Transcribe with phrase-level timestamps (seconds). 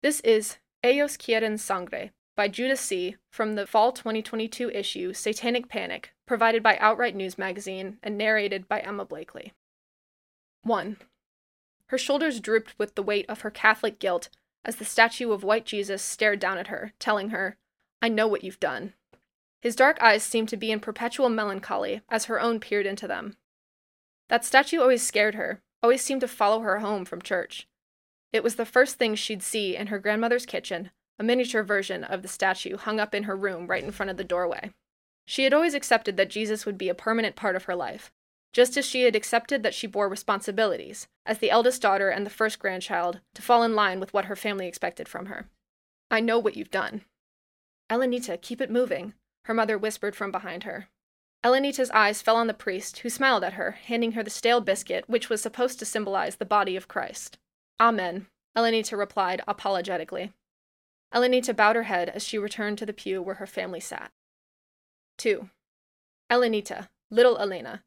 [0.00, 3.16] This is Ellos Quieren Sangre by Judah C.
[3.32, 8.78] from the fall 2022 issue Satanic Panic, provided by OutWrite News Magazine and narrated by
[8.78, 9.54] Emma Blakely.
[10.62, 10.98] 1.
[11.86, 14.28] Her shoulders drooped with the weight of her Catholic guilt
[14.64, 17.56] as the statue of white Jesus stared down at her, telling her,
[18.00, 18.94] I know what you've done.
[19.60, 23.36] His dark eyes seemed to be in perpetual melancholy as her own peered into them.
[24.28, 27.66] That statue always scared her, always seemed to follow her home from church.
[28.32, 32.22] It was the first thing she'd see in her grandmother's kitchen, a miniature version of
[32.22, 34.72] the statue hung up in her room right in front of the doorway.
[35.26, 38.10] She had always accepted that Jesus would be a permanent part of her life,
[38.52, 42.30] just as she had accepted that she bore responsibilities, as the eldest daughter and the
[42.30, 45.46] first grandchild, to fall in line with what her family expected from her.
[46.10, 47.02] I know what you've done.
[47.90, 50.88] Elenita, keep it moving, her mother whispered from behind her.
[51.44, 55.04] Elenita's eyes fell on the priest, who smiled at her, handing her the stale biscuit
[55.08, 57.38] which was supposed to symbolize the body of Christ.
[57.80, 60.32] Amen, Elenita replied apologetically.
[61.14, 64.10] Elenita bowed her head as she returned to the pew where her family sat.
[65.18, 65.48] 2.
[66.30, 67.82] Elenita, little Elena.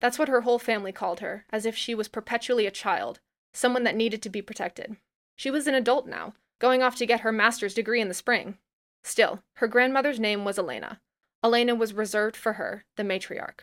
[0.00, 3.20] That's what her whole family called her, as if she was perpetually a child,
[3.52, 4.96] someone that needed to be protected.
[5.36, 8.58] She was an adult now, going off to get her master's degree in the spring.
[9.02, 11.00] Still, her grandmother's name was Elena.
[11.42, 13.60] Elena was reserved for her, the matriarch.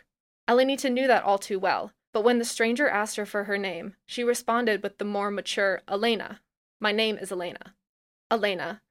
[0.48, 3.96] Elenita knew that all too well, but when the stranger asked her for her name,
[4.06, 6.40] she responded with the more mature Elena.
[6.80, 7.74] My name is Elena.
[8.30, 8.82] Elena.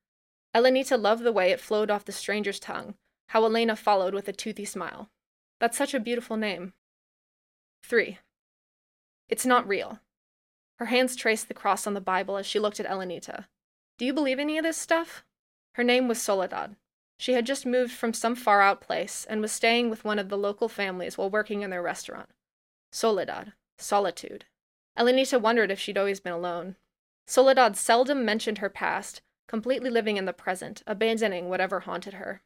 [0.55, 2.95] Elenita loved the way it flowed off the stranger's tongue,
[3.29, 5.09] how Elena followed with a toothy smile.
[5.59, 6.73] That's such a beautiful name.
[7.83, 8.17] 3.
[9.29, 9.99] It's not real.
[10.79, 13.45] Her hands traced the cross on the Bible as she looked at Elenita.
[13.97, 15.23] Do you believe any of this stuff?
[15.75, 16.75] Her name was Soledad.
[17.17, 20.29] She had just moved from some far out place and was staying with one of
[20.29, 22.29] the local families while working in their restaurant.
[22.91, 24.45] Soledad, solitude.
[24.97, 26.75] Elenita wondered if she'd always been alone.
[27.25, 32.41] Soledad seldom mentioned her past, completely living in the present, abandoning whatever haunted her.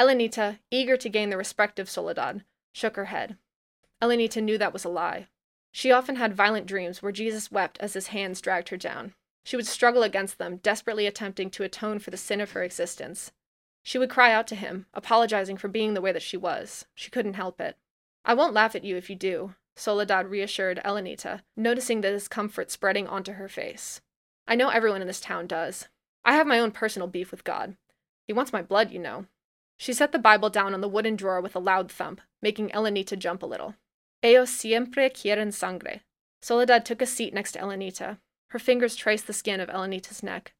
[0.00, 3.36] Elenita, eager to gain the respect of Soledad, shook her head.
[4.02, 5.28] Elenita knew that was a lie.
[5.72, 9.14] She often had violent dreams where Jesus wept as his hands dragged her down.
[9.44, 13.32] She would struggle against them, desperately attempting to atone for the sin of her existence.
[13.82, 16.86] She would cry out to him, apologizing for being the way that she was.
[16.94, 17.76] She couldn't help it.
[18.24, 23.06] I won't laugh at you if you do, Soledad reassured Elenita, noticing the discomfort spreading
[23.06, 24.00] onto her face.
[24.48, 25.88] I know everyone in this town does.
[26.24, 27.76] I have my own personal beef with God.
[28.26, 29.26] He wants my blood, you know.
[29.76, 33.18] She set the Bible down on the wooden drawer with a loud thump, making Elenita
[33.18, 33.74] jump a little.
[34.22, 36.00] Ellos siempre quieren sangre.
[36.40, 38.18] Soledad took a seat next to Elenita.
[38.50, 40.54] Her fingers traced the skin of Elenita's neck.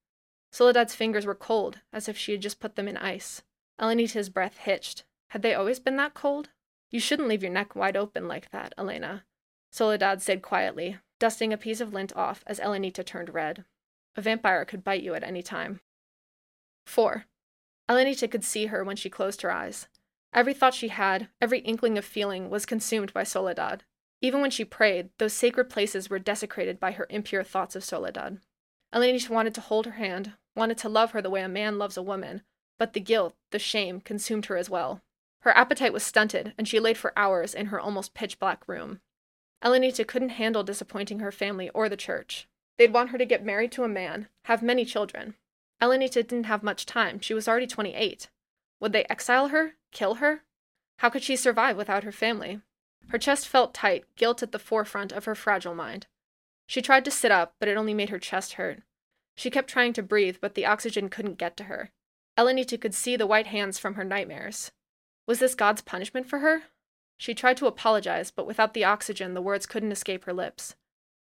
[0.53, 3.43] Soledad's fingers were cold, as if she had just put them in ice.
[3.81, 5.04] Elenita's breath hitched.
[5.31, 6.50] Had they always been that cold?
[6.91, 9.25] You shouldn't leave your neck wide open like that, Elena,
[9.71, 13.65] Soledad said quietly, dusting a piece of lint off as Elenita turned red.
[14.17, 15.81] A vampire could bite you at any time.
[16.87, 17.27] 4.
[17.89, 19.89] Elenita could see her when she closed her eyes.
[20.33, 23.85] Every thought she had, every inkling of feeling, was consumed by Soledad.
[24.23, 28.39] Even when she prayed, those sacred places were desecrated by her impure thoughts of Soledad.
[28.95, 31.97] Elenita wanted to hold her hand, wanted to love her the way a man loves
[31.97, 32.43] a woman,
[32.79, 35.03] but the guilt, the shame, consumed her as well.
[35.41, 39.01] Her appetite was stunted, and she laid for hours in her almost pitch black room.
[39.63, 42.49] Elenita couldn't handle disappointing her family or the church.
[42.79, 45.35] They'd want her to get married to a man, have many children.
[45.81, 48.29] Elenita didn't have much time, she was already 28.
[48.81, 49.75] Would they exile her?
[49.93, 50.43] Kill her?
[50.99, 52.61] How could she survive without her family?
[53.09, 56.07] Her chest felt tight, guilt at the forefront of her fragile mind.
[56.67, 58.83] She tried to sit up, but it only made her chest hurt.
[59.37, 61.91] She kept trying to breathe, but the oxygen couldn't get to her.
[62.37, 64.73] Elenita could see the white hands from her nightmares.
[65.27, 66.63] Was this God's punishment for her?
[67.19, 70.77] She tried to apologize, but without the oxygen, the words couldn't escape her lips.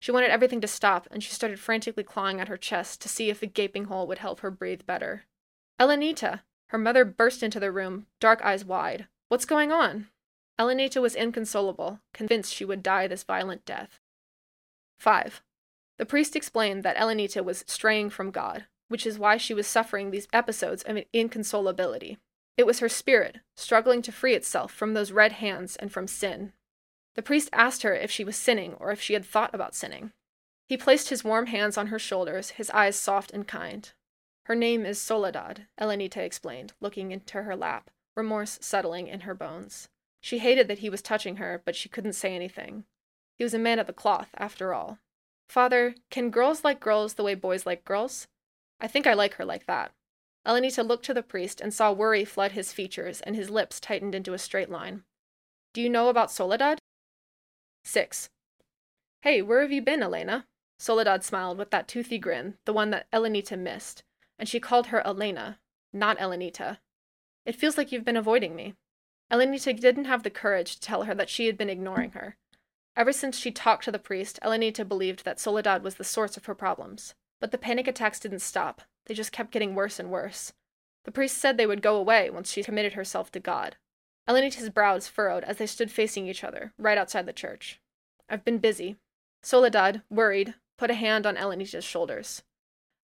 [0.00, 3.30] She wanted everything to stop, and she started frantically clawing at her chest to see
[3.30, 5.24] if the gaping hole would help her breathe better.
[5.80, 6.40] Elenita!
[6.68, 9.06] Her mother burst into the room, dark eyes wide.
[9.28, 10.08] What's going on?
[10.58, 14.00] Elenita was inconsolable, convinced she would die this violent death.
[14.98, 15.42] 5.
[15.98, 20.10] The priest explained that Elenita was straying from God, which is why she was suffering
[20.10, 22.16] these episodes of inconsolability.
[22.56, 26.52] It was her spirit, struggling to free itself from those red hands and from sin.
[27.14, 30.12] The priest asked her if she was sinning or if she had thought about sinning.
[30.68, 33.90] He placed his warm hands on her shoulders, his eyes soft and kind.
[34.46, 39.88] Her name is Soledad, Elenita explained, looking into her lap, remorse settling in her bones.
[40.20, 42.84] She hated that he was touching her, but she couldn't say anything.
[43.36, 44.98] He was a man of the cloth, after all.
[45.48, 48.26] Father, can girls like girls the way boys like girls?
[48.80, 49.92] I think I like her like that.
[50.46, 54.14] Elenita looked to the priest and saw worry flood his features, and his lips tightened
[54.14, 55.04] into a straight line.
[55.72, 56.78] Do you know about Soledad?
[57.84, 58.28] 6.
[59.22, 60.46] Hey, where have you been, Elena?
[60.78, 64.02] Soledad smiled with that toothy grin, the one that Elenita missed,
[64.38, 65.60] and she called her Elena,
[65.92, 66.78] not Elenita.
[67.46, 68.74] It feels like you've been avoiding me.
[69.30, 72.36] Elenita didn't have the courage to tell her that she had been ignoring her.
[72.96, 76.46] Ever since she talked to the priest, Elenita believed that Soledad was the source of
[76.46, 77.14] her problems.
[77.40, 80.52] But the panic attacks didn't stop, they just kept getting worse and worse.
[81.04, 83.76] The priest said they would go away once she committed herself to God.
[84.28, 87.80] Elenita's brows furrowed as they stood facing each other, right outside the church.
[88.28, 88.96] I've been busy.
[89.42, 92.42] Soledad, worried, put a hand on Elenita's shoulders.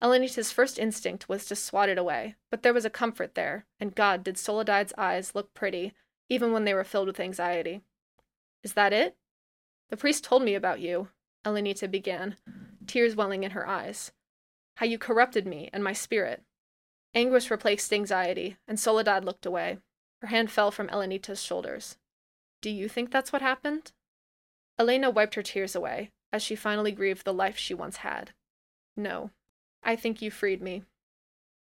[0.02, 3.94] Elenita's first instinct was to swat it away, but there was a comfort there, and
[3.94, 5.94] God did Soledad's eyes look pretty,
[6.28, 7.80] even when they were filled with anxiety.
[8.62, 9.16] Is that it?
[9.88, 11.08] The priest told me about you,
[11.46, 12.36] Elenita began,
[12.86, 14.12] tears welling in her eyes.
[14.76, 16.42] How you corrupted me and my spirit.
[17.14, 19.78] Anguish replaced anxiety, and Soledad looked away.
[20.20, 21.96] Her hand fell from Elenita's shoulders.
[22.60, 23.92] Do you think that's what happened?
[24.78, 28.32] Elena wiped her tears away, as she finally grieved the life she once had.
[28.96, 29.30] No,
[29.82, 30.84] I think you freed me.